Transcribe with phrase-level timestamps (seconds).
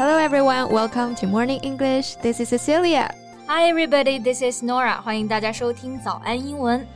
[0.00, 2.16] Hello everyone, welcome to Morning English.
[2.22, 3.14] This is Cecilia.
[3.46, 5.00] Hi everybody, this is Nora.
[5.02, 6.86] 欢迎大家收听早安英文。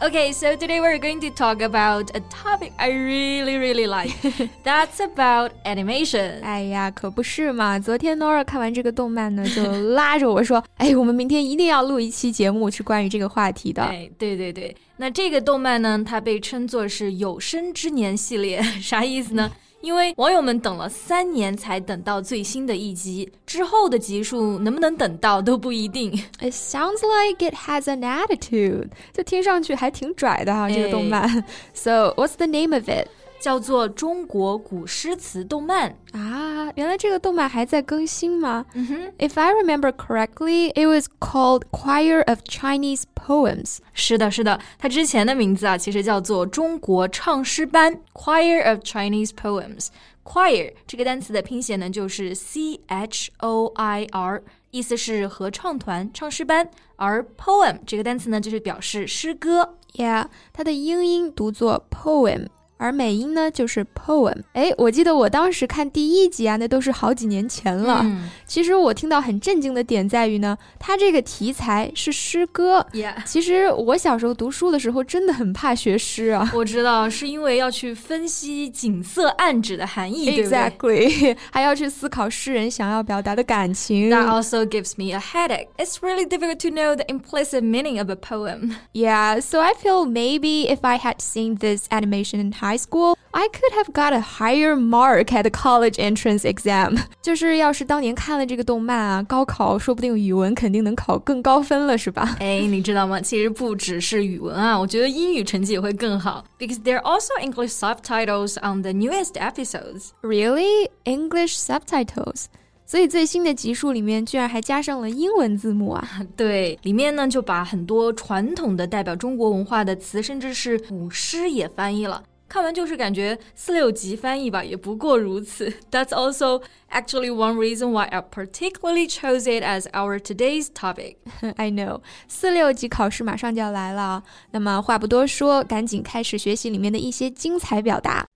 [0.00, 4.14] Okay, so today we're going to talk about a topic I really, really like.
[4.64, 6.42] That's about animation.
[6.42, 7.78] 哎呀，可不是嘛！
[7.78, 9.62] 昨天 Nora 看完这个动漫呢，就
[9.92, 14.74] 拉着我说：“ 哎，我们明天一定要录一期节目，是关于这个话题的。”哎，对对对。
[14.96, 19.50] 那这个动漫呢，它被称作是有生之年系列，啥意思呢？
[19.85, 26.11] 因为网友们等了三年才等到最新的一集，之后的集数能不能等到都不一定。
[26.39, 31.45] It sounds like it has an attitude，就听上去还挺拽的哈，这个动漫。
[31.75, 33.07] So what's the name of it？
[33.39, 38.65] 叫做中国古诗词动漫啊，原来这个动漫还在更新吗？
[38.73, 43.77] 嗯哼，If I remember correctly, it was called Choir of Chinese Poems。
[43.93, 49.87] 是的，是的，它之前的名字啊，其实叫做中国唱诗班 Choir of Chinese Poems。
[50.23, 56.67] Choir 这个单词的拼写呢，就是 C H O I R，意思是合唱团、唱诗班。
[56.95, 59.75] 而 poem 这个单词呢，就是表示诗歌。
[59.93, 62.47] Yeah，它的英音读作 poem。
[62.76, 64.42] 而美音呢就是 poem。
[64.54, 68.00] 哎，我记得我当时看第一集啊，那都是好几年前了。
[68.02, 72.86] 嗯、其实我听到很震惊的点在于呢，它这个题材是诗歌。
[72.94, 73.22] Yeah.
[73.26, 76.50] 其实我小时候读书的时候真的很怕学诗啊。
[76.54, 84.08] 我知道，是因为要去分析景色暗指的含义，Exactly，还要去思考诗人想要表达的感情。
[84.08, 85.68] That also gives me a headache.
[85.76, 88.72] It's really difficult to know the implicit meaning of a poem.
[88.94, 93.47] Yeah, so I feel maybe if I had seen this animation in high school, I
[93.49, 96.97] could have got a higher mark at the college entrance exam.
[97.21, 102.37] 就是要是当年看了这个动漫啊，高考说不定语文肯定能考更高分了，是吧？
[102.39, 103.19] 哎，你知道吗？
[103.21, 106.43] 其实不只是语文啊，我觉得英语成绩也会更好。
[106.57, 110.09] Because there are also English subtitles on the newest episodes.
[110.21, 110.89] Really?
[111.03, 112.45] English subtitles?
[112.87, 116.07] 所以最新的集数里面居然还加上了英文字幕啊！
[116.37, 122.21] 对，里面呢就把很多传统的代表中国文化的词，甚至是古诗也翻译了。
[122.48, 125.72] 看完就是感觉四六级翻译吧，也不过如此。
[125.90, 131.16] That's also actually one reason why I particularly chose it as our today's topic.
[131.56, 138.26] I know，四六级考试马上就要来了，那么话不多说，赶紧开始学习里面的一些精彩表达。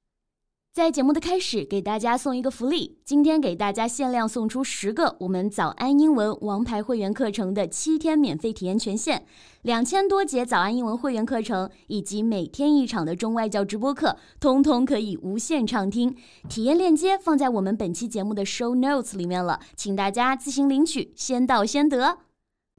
[0.71, 2.99] 在节目的开始，给大家送一个福利。
[3.03, 9.21] 今天给大家限量送出十个我们早安英文王牌会员课程的七天免费体验权限，
[9.63, 16.15] 两千多节早安英文会员课程以及每天一场的中外教直播课，通通可以无限畅听。
[16.47, 22.19] 体验链接放在我们本期节目的 show notes 里面了，请大家自行领取，先到先得。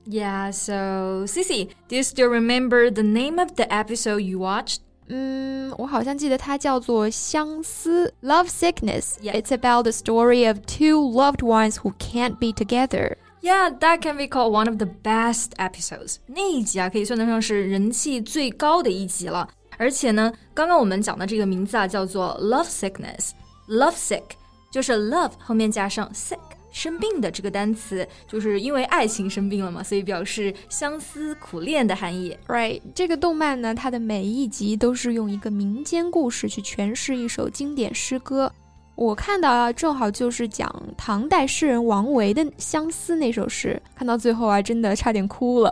[0.07, 4.79] Yeah, so Cici, do you still remember the name of the episode you watched?
[5.10, 9.40] 嗯，我好像记得它叫做相思 （Love Sickness）。Yeah.
[9.40, 13.18] It's about the story of two loved ones who can't be together.
[13.42, 16.16] Yeah, that can be called one of the best episodes.
[16.26, 19.48] 那一集啊，可以算得上是人气最高的一集了。
[19.78, 24.24] 而且呢，刚刚我们讲的这个名字啊，叫做 Love Sickness。Love sick
[24.72, 26.40] 就是 love 后面加上 sick。
[26.71, 32.37] 生病的这个单词，就是因为爱情生病了嘛，所以表示相思苦恋的含义。
[32.47, 38.53] Right，这个动漫呢，它的每一集都是用一个民间故事去诠释一首经典诗歌。
[38.97, 45.71] 我看到啊，正好就是讲唐代诗人王维的《相思》那首诗，看到最后啊，真的差点哭了。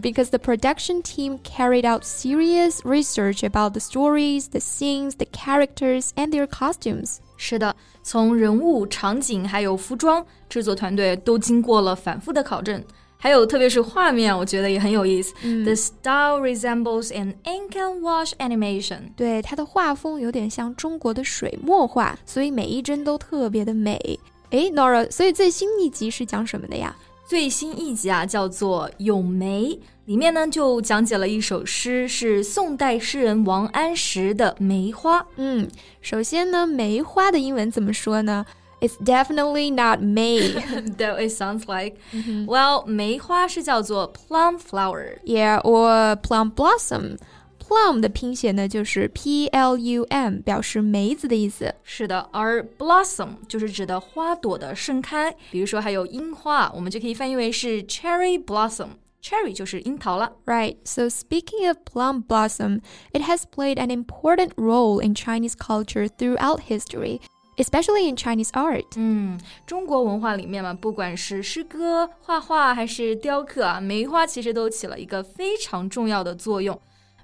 [0.00, 6.08] Because the production team carried out serious research about the stories, the scenes, the characters,
[6.16, 7.18] and their costumes.
[7.42, 12.84] 是的，从人物、场景还有服装，制作团队都经过了反复的考证。
[13.16, 15.34] 还有，特别是画面，我觉得也很有意思。
[15.42, 19.14] 嗯、The style resembles an ink and wash animation。
[19.16, 23.98] 对，它的画风有点像中国的水墨画，所以每一帧都特别的美。
[24.50, 26.94] 诶 n o r a 所以最新一集是讲什么的呀？
[27.30, 29.66] 最新一集啊，叫做《咏梅》，
[30.06, 35.20] 里面呢就讲解了一首诗，是宋代诗人王安石的《梅花》。
[35.36, 35.68] 嗯，
[36.00, 38.44] 首先呢，梅花的英文怎么说呢
[38.80, 40.54] ？It's definitely not May,
[40.96, 41.98] though it sounds like.
[42.48, 45.20] Well, 梅花是叫做 plum flower.
[45.24, 47.18] Yeah, or plum blossom.
[47.69, 51.73] Plum 的拼写呢就是 P L U M，表示梅子的意思。
[51.83, 60.33] 是的，而 blossom 就是指的花朵的盛开，比如说还有樱花，我们就可以翻译为是 cherry blossom。Cherry 就是樱桃了。
[60.45, 60.75] Right.
[60.83, 66.61] So speaking of plum blossom, it has played an important role in Chinese culture throughout
[66.69, 67.19] history.
[67.57, 76.77] Especially in Chinese art，嗯，中国文化里面嘛，不管是诗歌、画画还是雕刻啊，梅花其实都起了一个非常重要的作用，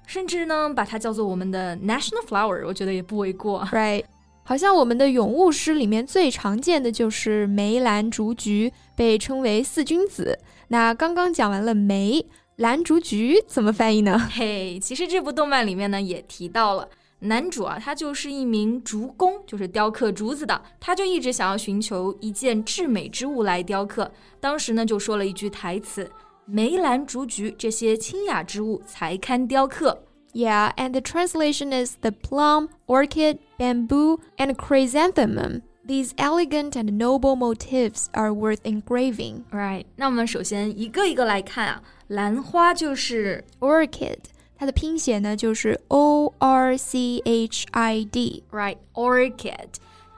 [0.07, 3.63] 甚至呢，把它叫做我们的 national flower，我觉得也不为过。
[3.71, 4.05] Right.
[4.43, 10.39] 好像我们的咏物诗里面最常见的就是梅兰竹菊，被称为四君子。
[10.69, 12.25] 那刚刚讲完了梅
[12.55, 14.17] 兰竹菊，怎么翻译呢？
[14.31, 16.87] 嘿，其实这部动漫里面呢也提到了
[17.19, 20.61] 男主啊，他就是一名竹工，就是雕刻竹子的。
[20.79, 24.09] 他就一直想要寻求一件至美之物来雕刻。
[24.39, 26.09] 当时呢就说了一句台词
[26.46, 30.04] ：“梅兰竹菊这些清雅之物才堪雕刻。”
[30.34, 35.60] Yeah, and the translation is the plum, orchid, bamboo, and chrysanthemum.
[35.86, 39.42] These elegant and noble motifs are worth engraving.
[39.50, 39.84] Right.
[39.96, 44.18] 那我们首先一个一个来看啊，兰花就是 orchid，
[44.56, 48.44] 它的拼写呢就是 O R C H I D.
[48.50, 49.68] Right, orchid.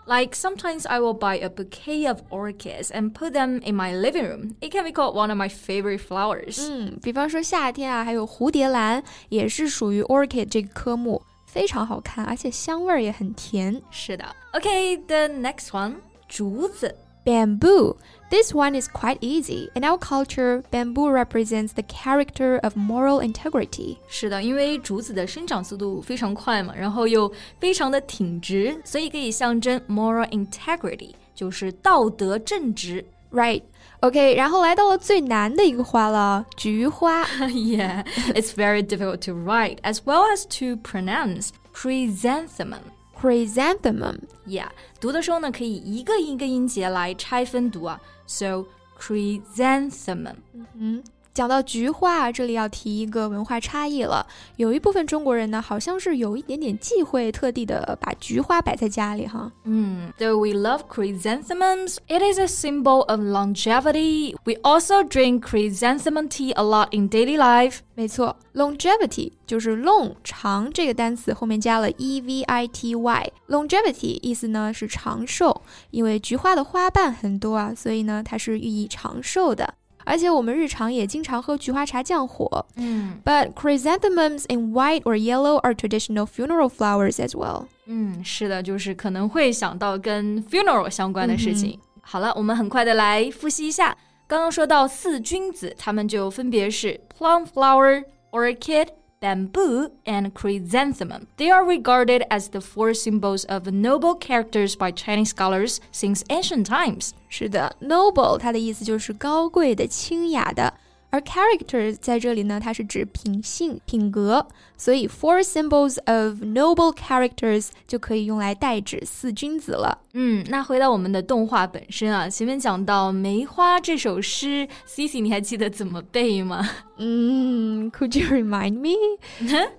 [0.09, 4.25] Like sometimes I will buy a bouquet of orchids and put them in my living
[4.25, 4.55] room.
[4.61, 6.59] It can be called one of my favorite flowers.
[6.61, 13.81] 嗯，比方说夏天啊，还有蝴蝶兰也是属于 orchid 这个科目，非常好看，而且香味儿也很甜。
[13.91, 14.25] 是的。
[14.53, 15.95] Okay, the next one，
[16.29, 16.95] 竹子。
[17.25, 17.97] Bamboo.
[18.31, 19.71] This one is quite easy.
[19.75, 23.99] In our culture, bamboo represents the character of moral integrity.
[24.09, 33.05] 是的，因为竹子的生长速度非常快嘛，然后又非常的挺直，所以可以象征 moral integrity，就是道德正直。
[33.33, 33.63] Right.
[34.01, 37.25] OK，然后来到了最难的一个花了，菊花。
[37.49, 38.05] yeah,
[38.35, 41.49] it's very difficult to write as well as to pronounce.
[41.73, 42.81] Chrysanthemum.
[43.21, 44.19] Chrysanthemum.
[44.47, 44.69] Yeah，
[45.01, 48.01] 读的时候呢，可以一个一个音节来拆分读啊。
[48.27, 48.67] So
[48.99, 50.37] chrysanthemum.
[50.53, 51.05] 嗯哼。
[51.34, 54.26] 讲到菊花，这里要提一个文化差异了。
[54.58, 59.52] 有一部分中国人呢，好像是有一点点忌讳，特地的把菊花摆在家里哈。
[59.64, 64.36] 嗯，Though we love chrysanthemums, it is a symbol of longevity.
[64.44, 67.80] We also drink chrysanthemum tea a lot in daily life.
[67.96, 73.32] 没错，longevity 就是 long 长这个单词后面加了 e v i t y。
[73.48, 75.62] longevity 意思呢是长寿，
[75.92, 79.76] 因为菊花的花瓣很多啊，所以呢它是寓意长寿的。
[80.09, 82.67] 而且我们日常也经常喝菊花茶降火。
[82.77, 87.67] 嗯，But chrysanthemums in white or yellow are traditional funeral flowers as well。
[87.87, 91.79] 嗯，是的，就是可能会想到跟 funeral 相关的事情。
[91.83, 93.97] 嗯、好了，我们很快的来复习一下。
[94.27, 98.89] 刚刚说到四君子，他们就分别是 plum flower、orchid、
[99.21, 101.27] bamboo, and chrysanthemum.
[101.39, 106.67] They are regarded as the four symbols of noble characters by Chinese scholars since ancient
[106.67, 107.11] times.
[107.29, 110.75] 是的，noble 它的意思就是高贵的、清雅的。
[111.11, 114.45] 而 character 在这里呢，它是指品性、品格，
[114.77, 119.97] 所以 four symbols of noble characters 就可以用来代指四君子了。
[120.15, 126.69] 嗯，那回到我们的动画本身啊，前面讲到梅花这首诗，Cici 你还记得怎么背吗？
[126.99, 129.20] 嗯 ，Could you remind me？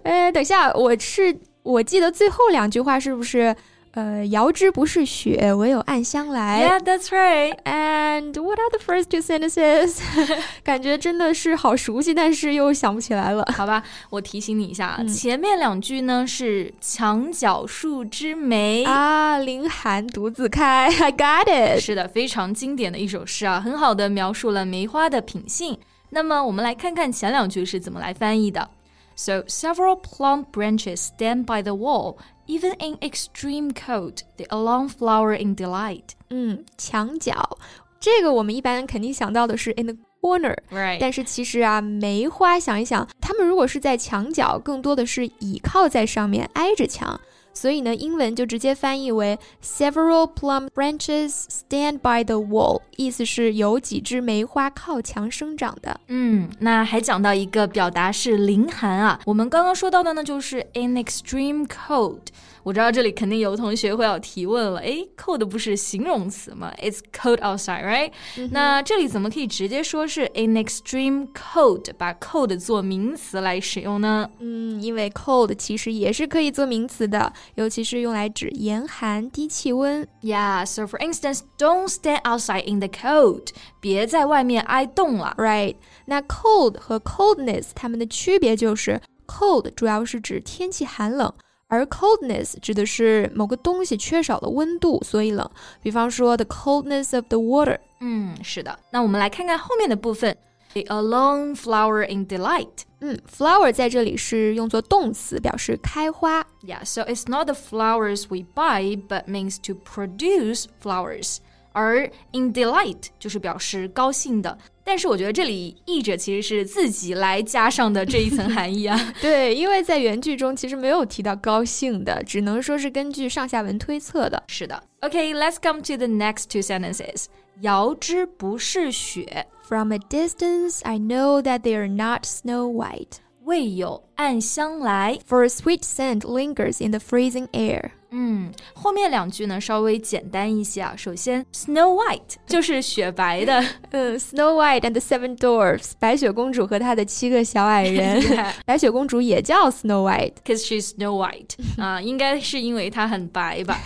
[0.03, 3.55] 呃，等一下，我是我记得最后两句话是不是？
[3.93, 6.65] 呃，遥知不是雪，唯有暗香来。
[6.65, 7.57] Yeah, that's right.
[7.65, 9.99] And what are the first two sentences?
[10.63, 13.45] 感觉真的是好熟悉，但是又想不起来了。
[13.53, 20.87] 好吧，我提醒你一下，嗯、前面两句呢是“墙角数枝梅”啊，凌寒独自开。
[20.87, 21.81] I got it。
[21.81, 25.77] 是的，非常经典的一首诗啊，很好的描述了梅花的品性。
[26.11, 28.71] 那么我们来看看前两句是怎么来翻译的。
[29.17, 32.17] So several plump branches stand by the wall.
[32.47, 36.15] Even in extreme cold, they alone flower in delight.
[36.31, 37.59] 嗯，墙角，
[38.01, 40.99] 这个我们一般肯定想到的是 in the corner，、right.
[40.99, 47.21] 但是其实啊，梅花想一想，它们如果是在墙角，更多的是倚靠在上面，挨着墙。
[47.53, 56.01] 所以呢，英文就直接翻译为 several plum branches stand by the wall，意思是有几枝梅花靠墙生长的。
[56.09, 62.21] 嗯，那还讲到一个表达是凌寒啊，我们刚刚说到的呢，就是 in extreme cold。
[62.63, 74.29] 我知道这里肯定有同学会要提问了，诶 c o l d 不是形容词吗？It's cold outside，right？、嗯、那这里怎么可以直接说是 in extreme cold，把 cold 做名词来使用呢？
[74.41, 80.07] 嗯，因为 cold 其实也是可以做名词的，尤其是用来指严寒、低气温。
[80.23, 83.49] Yeah，so for instance，don't stand outside in the cold，
[83.81, 85.35] 别在外面挨冻了。
[85.39, 85.77] Right？
[86.07, 91.33] 那 cold 和 coldness 它们的区别就是 cold 主要是指天气寒冷。
[91.70, 95.50] 而 coldness 指的是某个东西缺少了温度，所以冷。
[95.82, 97.80] 比方说 the coldness of the water。
[98.02, 98.78] 嗯，是的。
[98.92, 100.38] 那我们来看看后面的部分，
[100.74, 102.84] the alone flower in delight。
[103.00, 106.46] 嗯，flower 在这里是用作动词，表示开花。
[106.64, 111.38] Yeah, so it's not the flowers we buy, but means to produce flowers.
[111.74, 114.58] 而 in delight 就是表示高兴的。
[114.91, 119.15] 但是我觉得这里译者其实是自己来加上的这一层含义啊。
[119.23, 124.43] 对，因为在原句中其实没有提到高兴的，只能说是根据上下文推测的。
[124.49, 124.83] 是的。
[125.03, 127.27] OK，let's、okay, come to the next two sentences.
[127.61, 129.47] 遥知不是雪。
[129.69, 133.19] From a distance, I know that they are not snow white.
[133.51, 137.91] 未有暗香来，For a sweet scent lingers in the freezing air.
[138.13, 140.95] 嗯，后面两句呢稍微简单一些啊。
[140.97, 148.23] 首先，Snow White 就是雪白的，嗯，Snow White and the Seven Dwarfs，白雪公主和她的七个小矮人。
[148.65, 153.81] 白雪公主也叫 Snow White，cause she's Snow White 啊，应该是因为她很白吧。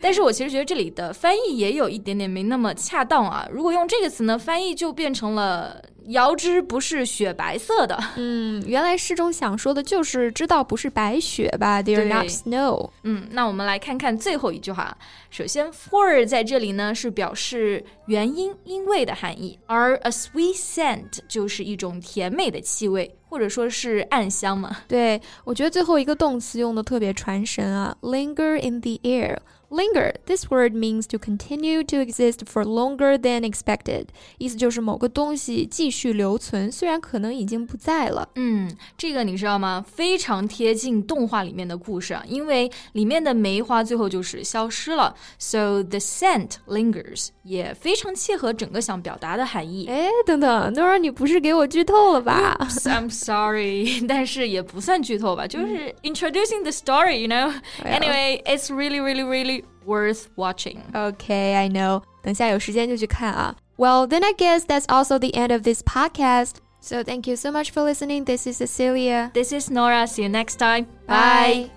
[0.00, 3.48] 但是我其实觉得这里的翻译也有一点点没那么恰当啊。
[3.50, 5.82] 如果用这个词呢，翻译就变成了。
[6.08, 12.90] 遥知不是雪白色的，嗯，原来诗中想说的就是知道不是白雪吧？They're not snow。
[13.02, 14.96] 嗯，那我们来看看最后一句话。
[15.30, 24.76] 首先，for 在这里呢是表示原因、因为的含义，而 a sweet scent 就是一种甜美的气味，或者说是暗香嘛。
[24.88, 29.38] 对，我觉得最后一个动词用的特别传神啊，linger in the air。
[29.70, 30.14] Linger.
[30.24, 34.06] This word means to continue to exist for longer than expected.
[34.38, 38.26] 意思就是某个东西继续留存，虽然可能已经不在了。
[38.36, 39.84] 嗯，这个你知道吗？
[39.86, 49.86] 非常贴近动画里面的故事啊，因为里面的梅花最后就是消失了，so the scent lingers，也非常切合整个想表达的含义。
[49.86, 52.56] 哎，等等，那会儿，你不是给我剧透了吧
[52.86, 57.53] ？I'm sorry，但是也不算剧透吧，就是 introducing the story，you know.
[57.83, 60.79] Anyway, it's really, really, really worth watching.
[60.93, 62.01] Okay, I know.
[62.21, 63.55] 等下有时间就去看啊。
[63.77, 66.55] Well, then I guess that's also the end of this podcast.
[66.79, 68.25] So thank you so much for listening.
[68.25, 69.31] This is Cecilia.
[69.33, 70.05] This is Nora.
[70.05, 70.87] See you next time.
[71.07, 71.76] Bye.